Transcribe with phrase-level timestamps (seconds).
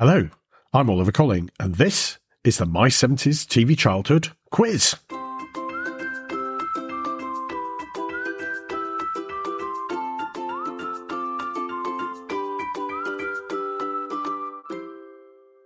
[0.00, 0.28] Hello,
[0.72, 4.94] I'm Oliver Colling, and this is the My 70s TV Childhood Quiz.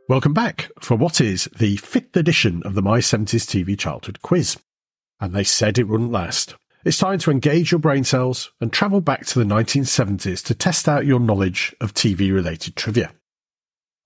[0.09, 4.57] Welcome back for what is the fifth edition of the My 70s TV Childhood Quiz.
[5.21, 6.55] And they said it wouldn't last.
[6.87, 10.89] It's time to engage your brain cells and travel back to the 1970s to test
[10.89, 13.13] out your knowledge of TV related trivia.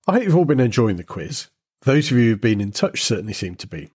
[0.09, 1.47] I hope you've all been enjoying the quiz.
[1.81, 3.89] Those of you who've been in touch certainly seem to be.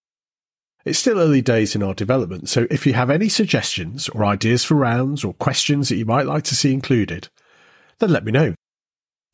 [0.84, 4.62] It's still early days in our development, so if you have any suggestions or ideas
[4.62, 7.28] for rounds or questions that you might like to see included,
[7.98, 8.54] then let me know.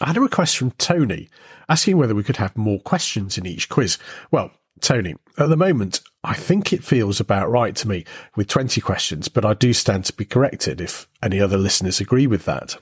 [0.00, 1.28] I had a request from Tony
[1.68, 3.98] asking whether we could have more questions in each quiz.
[4.30, 8.04] Well, Tony, at the moment, I think it feels about right to me
[8.36, 12.28] with 20 questions, but I do stand to be corrected if any other listeners agree
[12.28, 12.76] with that.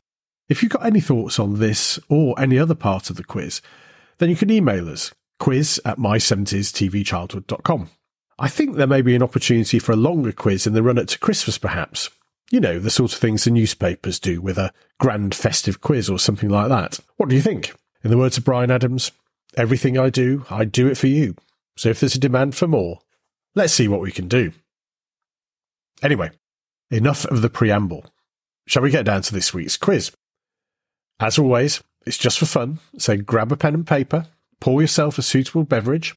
[0.50, 3.62] If you've got any thoughts on this or any other part of the quiz,
[4.18, 7.90] then you can email us quiz at my70stvchildhood.com.
[8.38, 11.06] I think there may be an opportunity for a longer quiz in the run up
[11.08, 12.10] to Christmas, perhaps.
[12.50, 16.18] You know, the sort of things the newspapers do with a grand festive quiz or
[16.18, 17.00] something like that.
[17.16, 17.74] What do you think?
[18.04, 19.10] In the words of Bryan Adams,
[19.56, 21.34] everything I do, I do it for you.
[21.76, 23.00] So if there's a demand for more,
[23.54, 24.52] let's see what we can do.
[26.02, 26.30] Anyway,
[26.90, 28.06] enough of the preamble.
[28.66, 30.12] Shall we get down to this week's quiz?
[31.18, 34.26] As always, it's just for fun, so grab a pen and paper,
[34.60, 36.14] pour yourself a suitable beverage.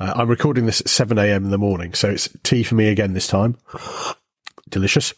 [0.00, 3.12] Uh, I'm recording this at 7am in the morning, so it's tea for me again
[3.12, 3.56] this time.
[4.68, 5.14] Delicious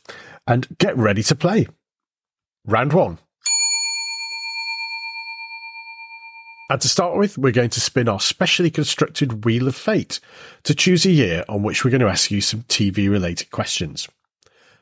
[0.47, 1.69] and get ready to play.
[2.67, 3.19] Round one.
[6.71, 10.21] And to start with, we're going to spin our specially constructed Wheel of Fate
[10.65, 14.07] to choose a year on which we're going to ask you some TV related questions.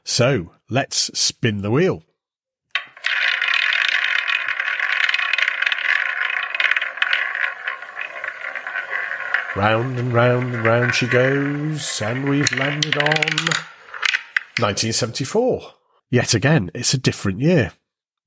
[0.03, 2.03] So let's spin the wheel.
[9.57, 13.09] Round and round and round she goes, and we've landed on
[14.59, 15.73] 1974.
[16.11, 17.73] Yet again, it's a different year.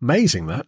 [0.02, 0.66] Amazing that.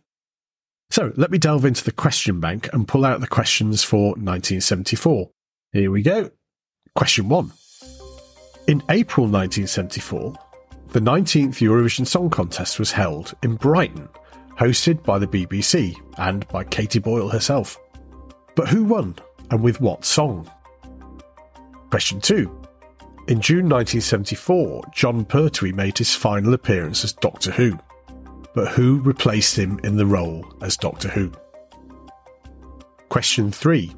[0.92, 5.32] So let me delve into the question bank and pull out the questions for 1974.
[5.74, 6.30] Here we go.
[6.94, 7.54] Question one.
[8.68, 10.36] In April 1974,
[10.90, 14.08] the 19th Eurovision Song Contest was held in Brighton,
[14.60, 17.80] hosted by the BBC and by Katie Boyle herself.
[18.56, 19.16] But who won
[19.52, 20.50] and with what song?
[21.90, 22.62] Question 2.
[23.28, 27.78] In June 1974, Jon Pertwee made his final appearance as Doctor Who.
[28.56, 31.32] But who replaced him in the role as Doctor Who?
[33.10, 33.94] Question 3.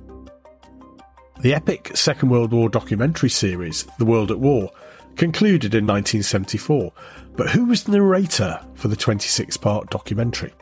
[1.42, 4.72] The epic Second World War documentary series, The World at War,
[5.16, 6.92] concluded in 1974,
[7.36, 10.54] but who was the narrator for the 26 part documentary?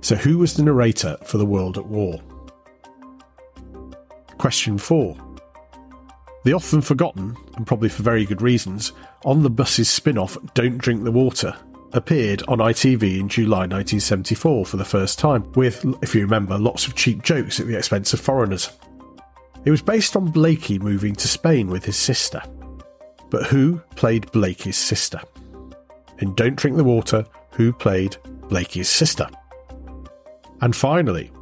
[0.00, 2.20] So, who was the narrator for The World at War?
[4.48, 5.14] Question 4.
[6.44, 8.94] The often forgotten, and probably for very good reasons,
[9.26, 11.54] On the Buses spin off Don't Drink the Water
[11.92, 16.86] appeared on ITV in July 1974 for the first time, with, if you remember, lots
[16.86, 18.70] of cheap jokes at the expense of foreigners.
[19.66, 22.42] It was based on Blakey moving to Spain with his sister.
[23.28, 25.20] But who played Blakey's sister?
[26.20, 28.16] In Don't Drink the Water, who played
[28.48, 29.28] Blakey's sister?
[30.62, 31.32] And finally,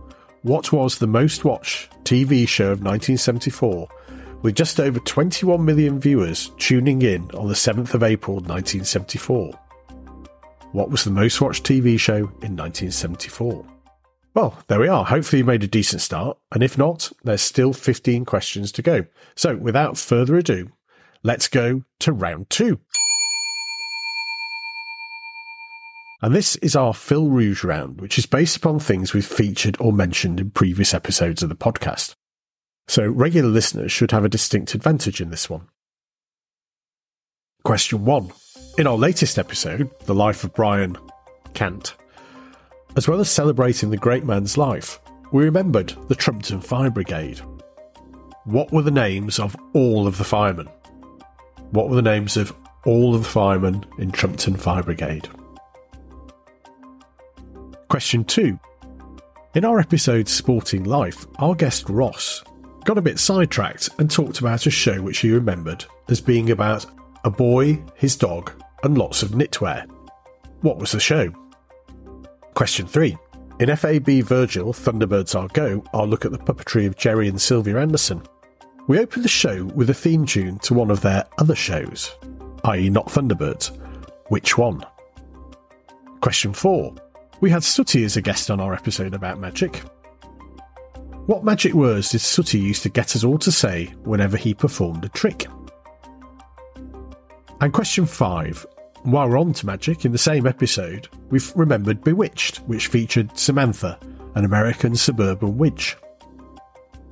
[0.46, 3.88] what was the most watched TV show of 1974
[4.42, 9.52] with just over 21 million viewers tuning in on the 7th of April 1974.
[10.70, 13.66] What was the most watched TV show in 1974?
[14.34, 15.04] Well, there we are.
[15.04, 19.04] Hopefully, you made a decent start, and if not, there's still 15 questions to go.
[19.34, 20.70] So, without further ado,
[21.24, 22.78] let's go to round two.
[26.22, 29.92] And this is our Fil Rouge round, which is based upon things we've featured or
[29.92, 32.14] mentioned in previous episodes of the podcast.
[32.88, 35.68] So regular listeners should have a distinct advantage in this one.
[37.64, 38.32] Question 1.
[38.78, 40.96] In our latest episode, The Life of Brian
[41.52, 41.94] Cant,
[42.96, 45.00] as well as celebrating the great man's life,
[45.32, 47.40] we remembered the Trumpton Fire Brigade.
[48.44, 50.68] What were the names of all of the firemen?
[51.72, 52.54] What were the names of
[52.84, 55.28] all of the firemen in Trumpton Fire Brigade?
[57.96, 58.58] Question 2.
[59.54, 62.44] In our episode Sporting Life, our guest Ross
[62.84, 66.84] got a bit sidetracked and talked about a show which he remembered as being about
[67.24, 68.52] a boy, his dog,
[68.82, 69.90] and lots of knitwear.
[70.60, 71.32] What was the show?
[72.52, 73.16] Question 3.
[73.60, 77.78] In FAB Virgil Thunderbirds Are Go, I'll look at the puppetry of Gerry and Sylvia
[77.78, 78.20] Anderson.
[78.88, 82.14] We open the show with a theme tune to one of their other shows,
[82.64, 83.74] i.e., not Thunderbirds.
[84.28, 84.84] Which one?
[86.20, 86.94] Question 4.
[87.40, 89.82] We had Sooty as a guest on our episode about magic.
[91.26, 95.04] What magic words did Sooty used to get us all to say whenever he performed
[95.04, 95.46] a trick?
[97.60, 98.64] And question five.
[99.02, 103.98] While we're on to magic, in the same episode, we've remembered Bewitched, which featured Samantha,
[104.34, 105.96] an American suburban witch.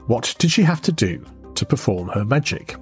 [0.06, 1.24] What did she have to do
[1.54, 2.76] to perform her magic?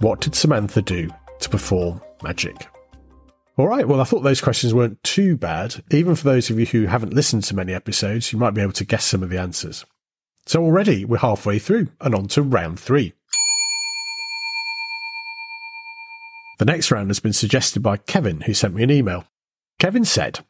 [0.00, 1.08] What did Samantha do
[1.40, 2.69] to perform magic?
[3.60, 5.84] All right, well, I thought those questions weren't too bad.
[5.90, 8.72] Even for those of you who haven't listened to many episodes, you might be able
[8.72, 9.84] to guess some of the answers.
[10.46, 13.12] So already we're halfway through and on to round three.
[16.58, 19.26] The next round has been suggested by Kevin, who sent me an email.
[19.78, 20.40] Kevin said,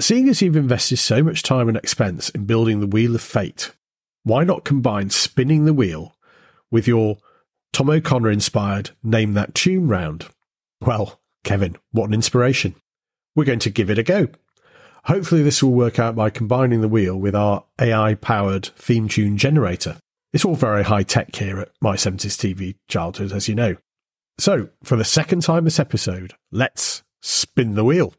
[0.00, 3.72] Seeing as you've invested so much time and expense in building the Wheel of Fate,
[4.22, 6.16] why not combine spinning the wheel
[6.70, 7.18] with your
[7.74, 10.28] Tom O'Connor inspired Name That Tune round?
[10.80, 12.74] Well, Kevin, what an inspiration.
[13.34, 14.28] We're going to give it a go.
[15.04, 19.36] Hopefully, this will work out by combining the wheel with our AI powered theme tune
[19.36, 19.98] generator.
[20.32, 23.76] It's all very high tech here at My 70s TV Childhood, as you know.
[24.38, 28.14] So, for the second time this episode, let's spin the wheel.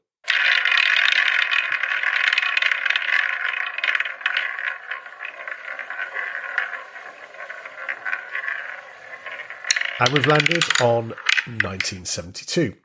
[9.99, 11.13] And we've landed on
[11.45, 12.75] 1972.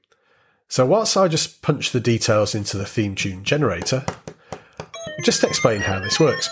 [0.70, 4.04] So whilst I just punch the details into the theme tune generator,
[5.24, 6.50] just to explain how this works,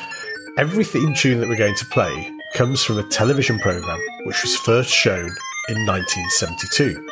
[0.56, 4.56] every theme tune that we're going to play comes from a television programme which was
[4.56, 5.28] first shown
[5.68, 7.08] in 1972.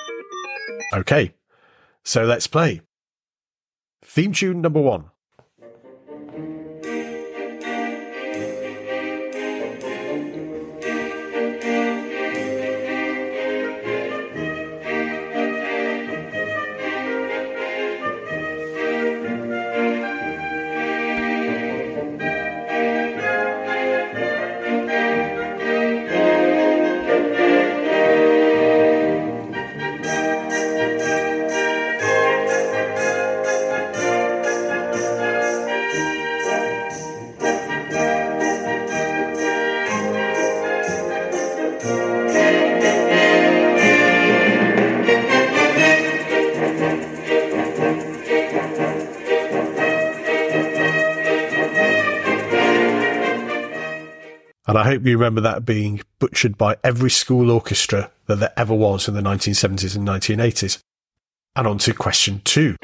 [0.94, 1.34] Okay,
[2.04, 2.80] so let's play.
[4.02, 5.10] Theme tune number one.
[54.74, 58.74] And I hope you remember that being butchered by every school orchestra that there ever
[58.74, 60.80] was in the 1970s and 1980s.
[61.54, 62.74] And on to question two.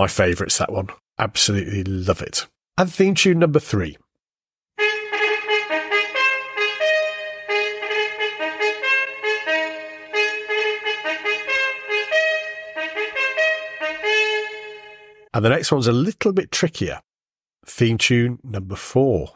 [0.00, 0.88] My favourites, that one.
[1.18, 2.46] Absolutely love it.
[2.78, 3.98] And theme tune number three.
[15.34, 17.00] And the next one's a little bit trickier.
[17.66, 19.34] Theme tune number four.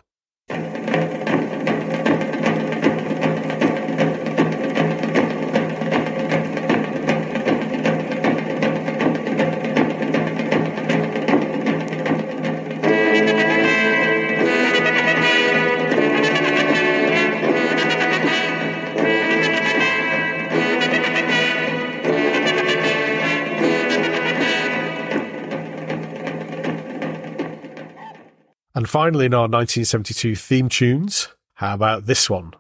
[29.05, 32.55] Finally, in our 1972 theme tunes, how about this one?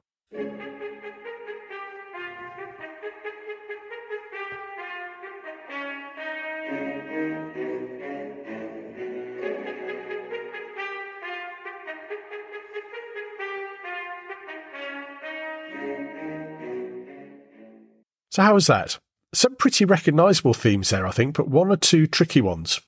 [18.29, 18.99] So, how was that?
[19.33, 22.83] Some pretty recognisable themes there, I think, but one or two tricky ones.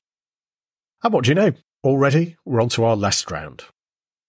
[1.03, 1.53] And what do you know?
[1.83, 3.65] Already, we're on to our last round.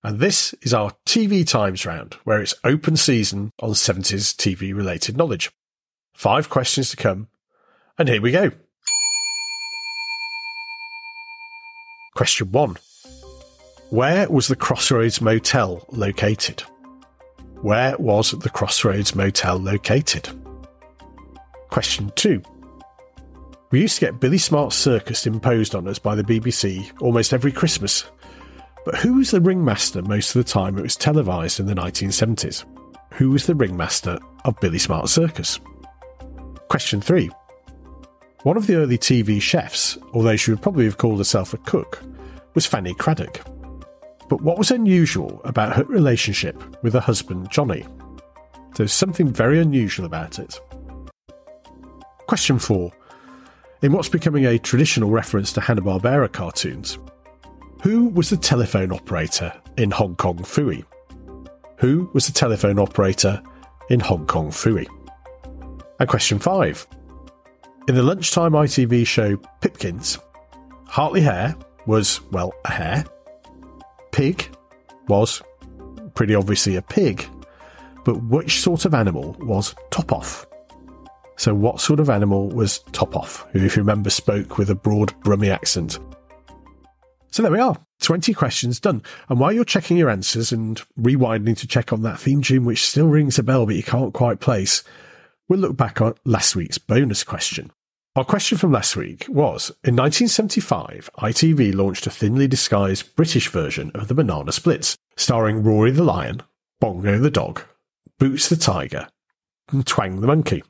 [0.05, 5.17] And this is our TV Times round, where it's open season on 70s TV related
[5.17, 5.51] knowledge.
[6.15, 7.29] Five questions to come,
[7.99, 8.51] and here we go.
[12.15, 12.77] Question one
[13.91, 16.63] Where was the Crossroads Motel located?
[17.63, 20.29] Where was the Crossroads Motel located?
[21.71, 22.43] Question two
[23.71, 27.53] We used to get Billy Smart's circus imposed on us by the BBC almost every
[27.53, 28.11] Christmas.
[28.87, 32.65] But who was the ringmaster most of the time it was televised in the 1970s?
[33.15, 35.61] Who was the ringmaster of Billy Smart's circus?
[36.69, 37.29] Question 3.
[38.45, 42.03] One of the early TV chefs, although she would probably have called herself a cook,
[42.55, 43.45] was Fanny Cradock.
[44.31, 47.85] But what was unusual about her relationship with her husband Johnny?
[48.77, 50.59] There's something very unusual about it.
[52.27, 52.91] Question 4.
[53.81, 56.99] In what's becoming a traditional reference to Hanna-Barbera cartoons,
[57.81, 60.85] who was the telephone operator in Hong Kong Phooey?
[61.77, 63.41] Who was the telephone operator
[63.89, 64.89] in Hong Kong Phooey?
[66.01, 66.89] And question 5.
[67.87, 70.19] In the lunchtime ITV show Pipkins,
[70.87, 71.55] Hartley Hare
[71.87, 73.05] was, well, a hare.
[74.11, 74.49] Pig
[75.07, 75.41] was
[76.15, 77.25] pretty obviously a pig.
[78.05, 80.48] But which sort of animal was Topov?
[81.39, 85.19] So, what sort of animal was Topov, who, if you remember, spoke with a broad
[85.21, 86.01] Brummy accent?
[87.31, 89.03] So, there we are 20 questions done.
[89.29, 92.85] And while you're checking your answers and rewinding to check on that theme tune, which
[92.85, 94.83] still rings a bell but you can't quite place,
[95.49, 97.71] we'll look back on last week's bonus question.
[98.17, 103.93] Our question from last week was In 1975, ITV launched a thinly disguised British version
[103.95, 106.43] of the Banana Splits, starring Rory the Lion,
[106.81, 107.63] Bongo the Dog,
[108.19, 109.07] Boots the Tiger,
[109.71, 110.65] and Twang the Monkey.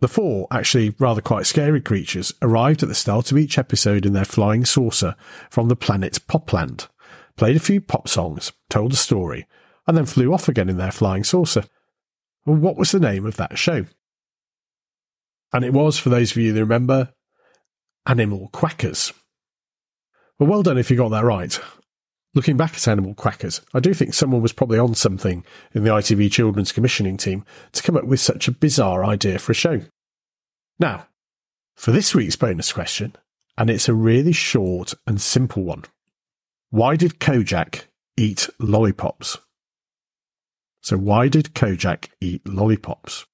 [0.00, 4.12] The four, actually rather quite scary creatures, arrived at the start of each episode in
[4.12, 5.16] their flying saucer
[5.50, 6.88] from the planet Popland,
[7.36, 9.46] played a few pop songs, told a story,
[9.86, 11.64] and then flew off again in their flying saucer.
[12.44, 13.86] What was the name of that show?
[15.52, 17.12] And it was, for those of you that remember,
[18.06, 19.12] Animal Quackers.
[20.38, 21.58] Well, well done if you got that right.
[22.38, 25.90] Looking back at Animal Quackers, I do think someone was probably on something in the
[25.90, 29.80] ITV Children's Commissioning team to come up with such a bizarre idea for a show.
[30.78, 31.08] Now,
[31.74, 33.16] for this week's bonus question,
[33.56, 35.82] and it's a really short and simple one.
[36.70, 39.38] Why did Kojak eat lollipops?
[40.80, 43.26] So, why did Kojak eat lollipops?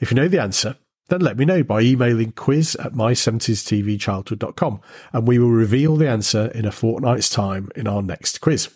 [0.00, 0.76] If you know the answer,
[1.08, 4.80] then let me know by emailing quiz at my70stvchildhood.com
[5.12, 8.68] and we will reveal the answer in a fortnight's time in our next quiz.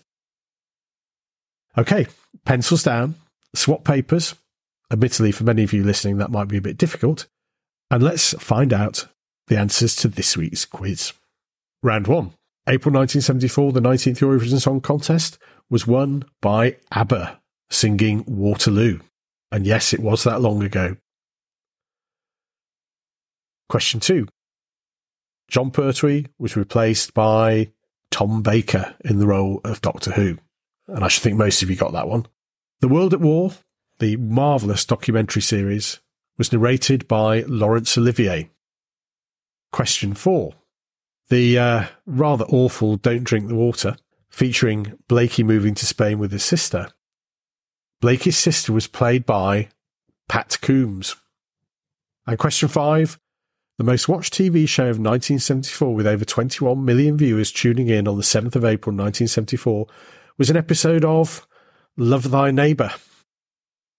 [1.77, 2.07] Okay,
[2.45, 3.15] pencils down,
[3.55, 4.35] swap papers.
[4.91, 7.27] Admittedly, for many of you listening, that might be a bit difficult.
[7.91, 9.07] And let's find out
[9.47, 11.13] the answers to this week's quiz.
[11.83, 12.33] Round one.
[12.69, 19.01] April 1974, the 19th Eurovision Song Contest was won by ABBA singing Waterloo.
[19.51, 20.97] And yes, it was that long ago.
[23.73, 24.29] Question two.
[25.49, 27.73] Jon Pertwee was replaced by
[28.11, 30.37] Tom Baker in the role of Doctor Who.
[30.89, 32.27] And I should think most of you got that one.
[32.81, 33.53] The World at War,
[33.99, 36.01] the marvellous documentary series,
[36.37, 38.51] was narrated by Laurence Olivier.
[39.73, 40.53] Question four.
[41.31, 43.97] The uh, rather awful Don't Drink the Water,
[44.29, 46.91] featuring Blakey moving to Spain with his sister.
[48.03, 49.71] Blakey's sister was played by
[50.29, 51.17] Pat Coombs.
[52.27, 53.19] And question five
[53.83, 58.17] the most watched TV show of 1974 with over 21 million viewers tuning in on
[58.17, 59.89] the 7th of April 1974
[60.39, 61.49] was an episode of
[61.97, 62.93] Love Thy Neighbour.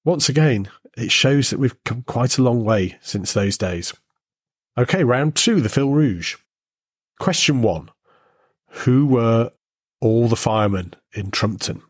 [0.06, 3.94] Once again, it shows that we've come quite a long way since those days.
[4.78, 6.38] Okay, round two, the Fil Rouge.
[7.20, 7.90] Question one
[8.86, 9.52] Who were
[10.00, 11.82] all the firemen in Trumpton?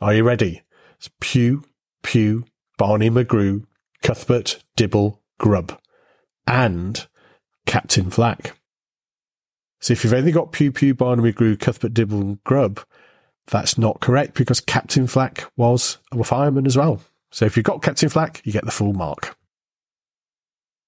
[0.00, 0.62] Are you ready?
[0.96, 1.62] It's Pugh,
[2.02, 2.44] Pugh,
[2.76, 3.66] Barney McGrew,
[4.02, 5.78] Cuthbert, Dibble, Grubb
[6.46, 7.06] and
[7.66, 8.56] Captain Flack.
[9.80, 12.80] So if you've only got Pugh Pugh, Barnaby Grew, Cuthbert Dibble, and Grubb,
[13.46, 17.00] that's not correct because Captain Flack was a fireman as well.
[17.30, 19.36] So if you've got Captain Flack, you get the full mark.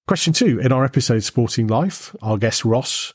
[0.07, 0.59] Question two.
[0.59, 3.13] In our episode Sporting Life, our guest Ross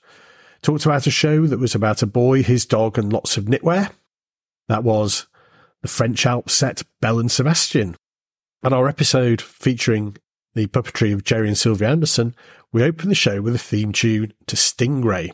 [0.62, 3.92] talked about a show that was about a boy, his dog, and lots of knitwear.
[4.68, 5.28] That was
[5.82, 7.96] the French Alps set Belle and Sebastian.
[8.62, 10.18] And our episode featuring
[10.56, 12.36] the puppetry of Gerry and Sylvia Anderson,
[12.72, 15.32] we open the show with a theme tune to Stingray.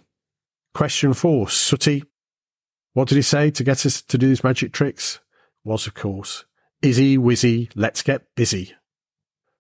[0.74, 2.04] Question four, Sooty.
[2.94, 5.20] What did he say to get us to do these magic tricks?
[5.64, 6.46] Was, of course,
[6.82, 8.74] Izzy Wizzy, let's get busy.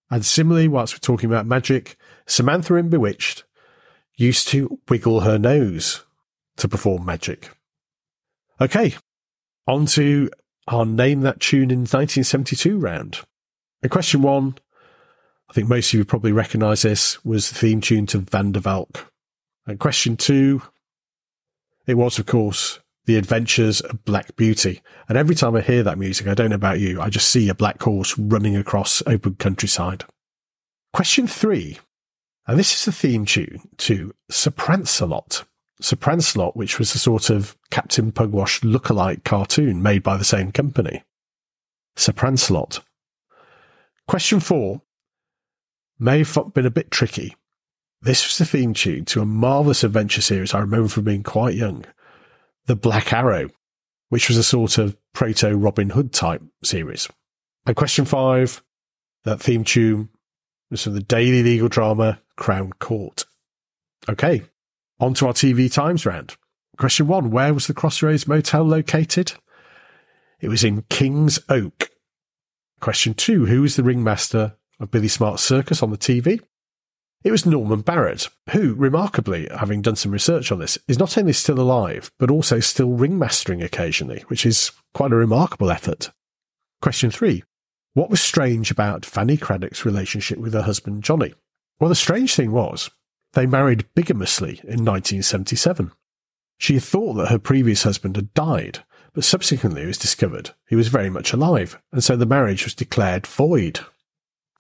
[0.09, 3.43] And similarly, whilst we're talking about magic, Samantha in Bewitched
[4.17, 6.03] used to wiggle her nose
[6.57, 7.49] to perform magic.
[8.59, 8.95] Okay,
[9.67, 10.29] on to
[10.67, 13.19] our Name That Tune in 1972 round.
[13.81, 14.55] And question one
[15.49, 18.59] I think most of you probably recognise this, was the theme tune to Van der
[18.59, 19.11] Valk.
[19.65, 20.61] And question two,
[21.87, 24.81] it was, of course, The Adventures of Black Beauty.
[25.07, 27.49] And every time I hear that music, I don't know about you, I just see
[27.49, 30.05] a black horse running across open countryside.
[30.93, 31.79] Question three,
[32.45, 35.45] And this is the theme tune to Prancelot.
[35.81, 41.03] Prancelot, which was a sort of Captain Pugwash look-alike cartoon made by the same company.
[41.95, 42.81] Prancelot.
[44.07, 44.81] Question four
[45.99, 47.35] may have been a bit tricky.
[48.01, 51.55] This was the theme tune to a marvellous adventure series I remember from being quite
[51.55, 51.85] young.
[52.65, 53.49] The Black Arrow,
[54.07, 57.09] which was a sort of proto Robin Hood type series.
[57.65, 58.63] And question five,
[59.25, 60.09] that theme tune
[60.71, 63.25] was from the daily legal drama Crown Court.
[64.07, 64.43] Okay,
[64.99, 66.37] on to our TV Times round.
[66.77, 69.33] Question one Where was the Crossroads Motel located?
[70.39, 71.89] It was in King's Oak.
[72.79, 76.41] Question two Who was the ringmaster of Billy Smart's circus on the TV?
[77.23, 81.33] It was Norman Barrett, who, remarkably, having done some research on this, is not only
[81.33, 86.11] still alive, but also still ringmastering occasionally, which is quite a remarkable effort.
[86.81, 87.43] Question three
[87.93, 91.33] What was strange about Fanny Cradock's relationship with her husband Johnny?
[91.79, 92.89] Well, the strange thing was,
[93.33, 95.91] they married bigamously in 1977.
[96.57, 98.79] She thought that her previous husband had died,
[99.13, 102.73] but subsequently it was discovered he was very much alive, and so the marriage was
[102.73, 103.81] declared void.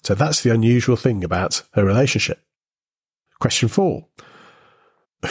[0.03, 2.39] So that's the unusual thing about her relationship.
[3.39, 4.07] Question four.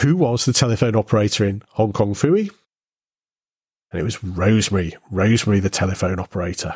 [0.01, 2.51] Who was the telephone operator in Hong Kong Phooey?
[3.91, 6.75] And it was Rosemary, Rosemary the telephone operator.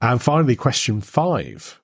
[0.00, 1.80] And finally, question five.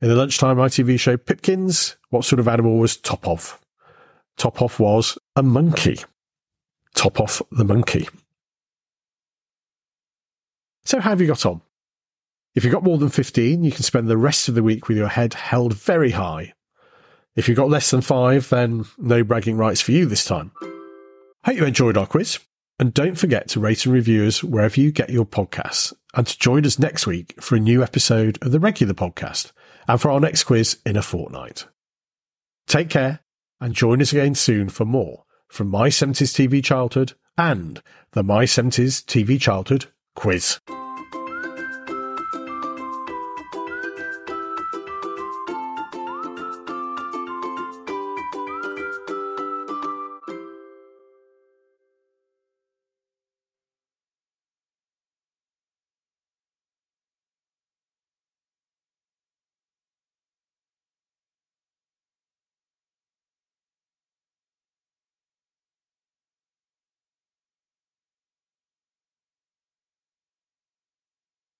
[0.00, 3.58] In the lunchtime ITV show Pipkins, what sort of animal was Topov?
[4.36, 5.98] Top Off was a monkey.
[6.94, 8.08] Topov the monkey.
[10.84, 11.60] So, how have you got on?
[12.58, 14.96] If you've got more than 15, you can spend the rest of the week with
[14.96, 16.54] your head held very high.
[17.36, 20.50] If you've got less than five, then no bragging rights for you this time.
[21.44, 22.40] Hope you enjoyed our quiz.
[22.80, 26.36] And don't forget to rate and review us wherever you get your podcasts and to
[26.36, 29.52] join us next week for a new episode of the regular podcast
[29.86, 31.64] and for our next quiz in a fortnight.
[32.66, 33.20] Take care
[33.60, 37.80] and join us again soon for more from My 70s TV Childhood and
[38.14, 39.86] the My 70s TV Childhood
[40.16, 40.58] quiz.